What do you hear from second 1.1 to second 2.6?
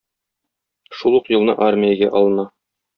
ук елны армиягә алына.